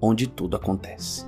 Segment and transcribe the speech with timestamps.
[0.00, 1.26] onde tudo acontece.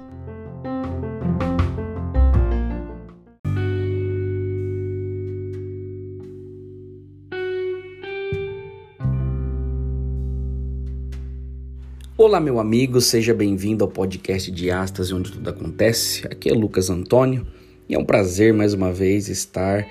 [12.16, 16.26] Olá, meu amigo, seja bem-vindo ao podcast de Astas, onde tudo acontece.
[16.26, 17.46] Aqui é Lucas Antônio
[17.88, 19.86] e é um prazer mais uma vez estar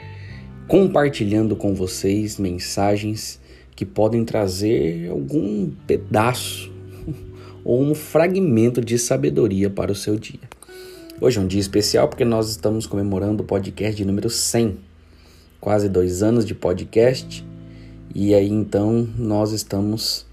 [0.67, 3.41] compartilhando com vocês mensagens
[3.75, 6.71] que podem trazer algum pedaço
[7.63, 10.39] ou um fragmento de sabedoria para o seu dia.
[11.21, 14.77] Hoje é um dia especial porque nós estamos comemorando o podcast de número 100,
[15.59, 17.45] quase dois anos de podcast,
[18.15, 20.25] e aí então nós estamos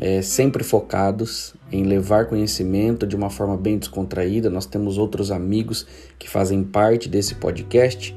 [0.00, 4.50] é, sempre focados em levar conhecimento de uma forma bem descontraída.
[4.50, 5.86] Nós temos outros amigos
[6.18, 8.14] que fazem parte desse podcast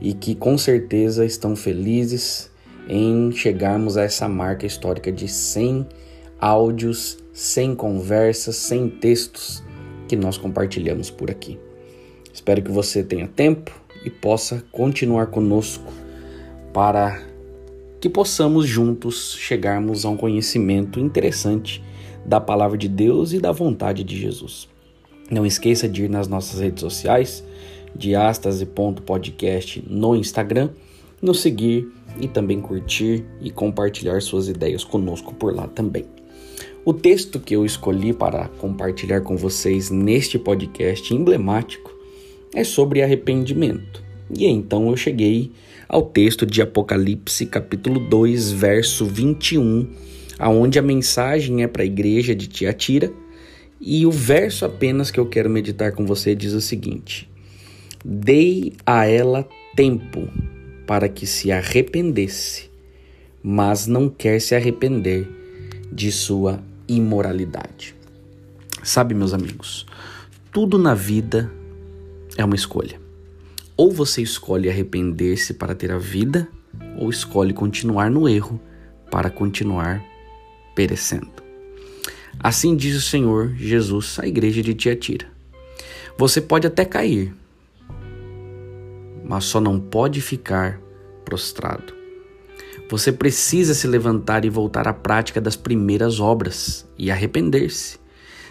[0.00, 2.50] e que com certeza estão felizes
[2.88, 5.86] em chegarmos a essa marca histórica de 100
[6.40, 9.62] áudios, 100 conversas, 100 textos
[10.08, 11.58] que nós compartilhamos por aqui.
[12.32, 13.70] Espero que você tenha tempo
[14.04, 15.92] e possa continuar conosco
[16.72, 17.20] para
[18.00, 21.82] que possamos juntos chegarmos a um conhecimento interessante
[22.24, 24.68] da palavra de Deus e da vontade de Jesus.
[25.30, 27.44] Não esqueça de ir nas nossas redes sociais,
[27.94, 30.70] diastase.podcast no Instagram,
[31.20, 36.19] nos seguir e também curtir e compartilhar suas ideias conosco por lá também.
[36.82, 41.94] O texto que eu escolhi para compartilhar com vocês neste podcast emblemático
[42.54, 44.02] é sobre arrependimento.
[44.34, 45.52] E então eu cheguei
[45.86, 49.88] ao texto de Apocalipse, capítulo 2, verso 21,
[50.38, 53.12] aonde a mensagem é para a igreja de Tiatira,
[53.78, 57.28] e o verso apenas que eu quero meditar com você diz o seguinte:
[58.02, 60.30] Dei a ela tempo
[60.86, 62.70] para que se arrependesse,
[63.42, 65.28] mas não quer se arrepender
[65.92, 67.94] de sua imoralidade.
[68.82, 69.86] Sabe, meus amigos,
[70.52, 71.50] tudo na vida
[72.36, 73.00] é uma escolha.
[73.76, 76.48] Ou você escolhe arrepender-se para ter a vida,
[76.98, 78.60] ou escolhe continuar no erro
[79.10, 80.02] para continuar
[80.74, 81.30] perecendo.
[82.38, 85.26] Assim diz o Senhor Jesus à igreja de Tiatira.
[86.18, 87.34] Você pode até cair,
[89.24, 90.80] mas só não pode ficar
[91.24, 91.99] prostrado.
[92.90, 98.00] Você precisa se levantar e voltar à prática das primeiras obras e arrepender-se.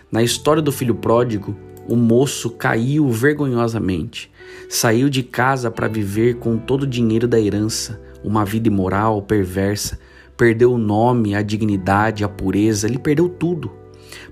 [0.09, 1.57] Na história do filho pródigo,
[1.89, 4.31] o moço caiu vergonhosamente.
[4.69, 9.99] Saiu de casa para viver com todo o dinheiro da herança, uma vida imoral, perversa.
[10.38, 13.69] Perdeu o nome, a dignidade, a pureza, ele perdeu tudo.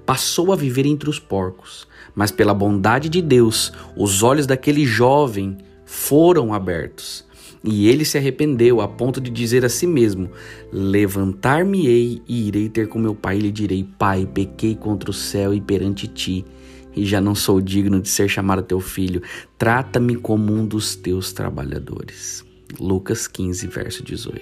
[0.05, 1.85] Passou a viver entre os porcos,
[2.15, 7.26] mas pela bondade de Deus, os olhos daquele jovem foram abertos.
[7.63, 10.29] E ele se arrependeu a ponto de dizer a si mesmo:
[10.71, 15.53] Levantar-me-ei e irei ter com meu pai e lhe direi: Pai, pequei contra o céu
[15.53, 16.45] e perante ti
[16.97, 19.21] e já não sou digno de ser chamado teu filho.
[19.57, 22.43] Trata-me como um dos teus trabalhadores.
[22.79, 24.41] Lucas 15, verso 18.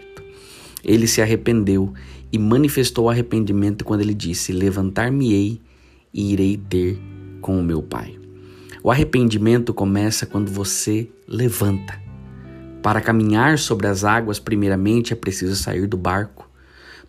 [0.83, 1.93] Ele se arrependeu
[2.31, 5.59] e manifestou arrependimento quando ele disse: Levantar-me-ei
[6.13, 6.97] e irei ter
[7.41, 8.17] com o meu pai.
[8.81, 12.04] O arrependimento começa quando você levanta.
[12.85, 16.47] Para caminhar sobre as águas, primeiramente é preciso sair do barco.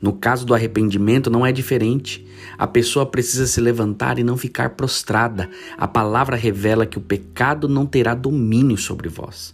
[0.01, 2.27] No caso do arrependimento, não é diferente.
[2.57, 5.51] A pessoa precisa se levantar e não ficar prostrada.
[5.77, 9.53] A palavra revela que o pecado não terá domínio sobre vós.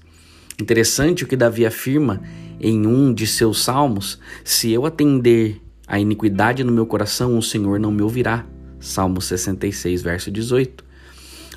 [0.60, 2.22] Interessante o que Davi afirma
[2.60, 7.80] em um de seus salmos: Se eu atender a iniquidade no meu coração, o Senhor
[7.80, 8.46] não me ouvirá.
[8.78, 10.84] Salmo 66, verso 18.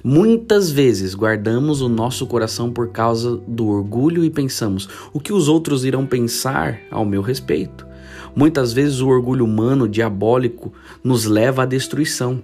[0.08, 5.48] Muitas vezes guardamos o nosso coração por causa do orgulho e pensamos: o que os
[5.48, 7.88] outros irão pensar ao meu respeito?
[8.36, 10.72] Muitas vezes o orgulho humano diabólico
[11.04, 12.40] nos leva à destruição.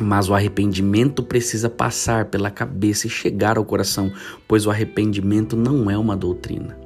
[0.00, 4.12] Mas o arrependimento precisa passar pela cabeça e chegar ao coração,
[4.46, 6.83] pois o arrependimento não é uma doutrina.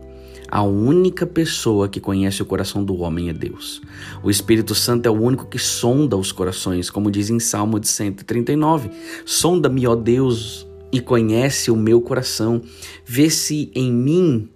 [0.51, 3.83] A única pessoa que conhece o coração do homem é Deus.
[4.23, 7.87] O Espírito Santo é o único que sonda os corações, como diz em Salmo de
[7.87, 8.91] 139.
[9.27, 12.63] Sonda-me, ó Deus, e conhece o meu coração.
[13.05, 14.49] Vê se em mim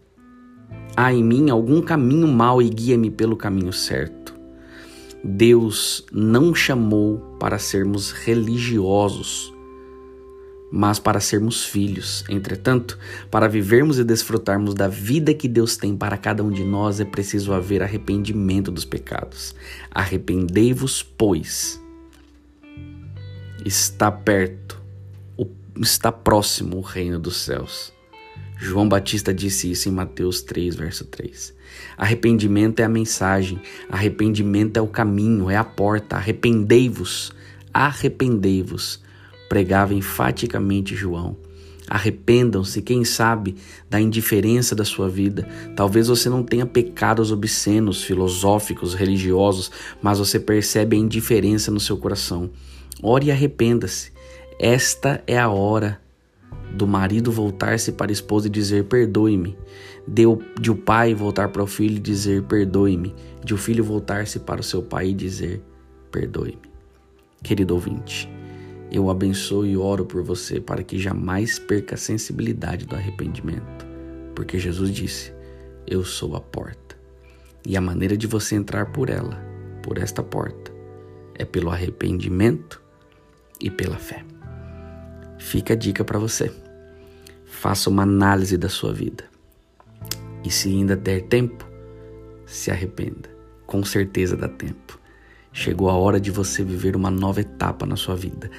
[0.97, 4.35] há em mim algum caminho mau e guia-me pelo caminho certo.
[5.23, 9.53] Deus não chamou para sermos religiosos,
[10.75, 12.25] mas para sermos filhos.
[12.31, 12.99] Entretanto,
[13.31, 17.05] para vivermos e desfrutarmos da vida que Deus tem para cada um de nós, é
[17.05, 19.55] preciso haver arrependimento dos pecados.
[19.91, 21.79] Arrependei-vos, pois.
[23.67, 24.81] Está perto,
[25.79, 27.93] está próximo o reino dos céus.
[28.57, 31.53] João Batista disse isso em Mateus 3, verso 3.
[31.99, 33.61] Arrependimento é a mensagem,
[33.91, 36.17] arrependimento é o caminho, é a porta.
[36.17, 37.31] Arrependei-vos,
[37.75, 39.03] arrependei-vos
[39.53, 41.37] pregava enfaticamente João.
[41.87, 43.55] Arrependam-se, quem sabe,
[43.91, 45.47] da indiferença da sua vida.
[45.77, 49.71] Talvez você não tenha pecados obscenos, filosóficos, religiosos,
[50.01, 52.49] mas você percebe a indiferença no seu coração.
[53.03, 54.11] Ore e arrependa-se.
[54.59, 56.01] Esta é a hora
[56.73, 59.55] do marido voltar-se para a esposa e dizer: Perdoe-me.
[60.09, 60.23] De,
[60.59, 63.15] de o pai voltar para o filho e dizer: Perdoe-me.
[63.45, 65.61] De o filho voltar-se para o seu pai e dizer:
[66.11, 66.73] Perdoe-me.
[67.43, 68.31] Querido ouvinte,
[68.93, 73.87] eu abençoo e oro por você para que jamais perca a sensibilidade do arrependimento,
[74.35, 75.33] porque Jesus disse:
[75.87, 76.95] Eu sou a porta.
[77.67, 79.43] E a maneira de você entrar por ela,
[79.83, 80.71] por esta porta,
[81.35, 82.83] é pelo arrependimento
[83.59, 84.23] e pela fé.
[85.39, 86.53] Fica a dica para você.
[87.47, 89.25] Faça uma análise da sua vida.
[90.45, 91.67] E se ainda der tempo,
[92.45, 93.31] se arrependa.
[93.67, 95.01] Com certeza dá tempo.
[95.51, 98.51] Chegou a hora de você viver uma nova etapa na sua vida.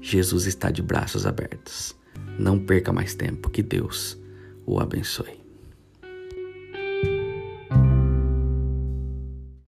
[0.00, 1.94] Jesus está de braços abertos.
[2.38, 3.50] Não perca mais tempo.
[3.50, 4.18] Que Deus
[4.66, 5.39] o abençoe.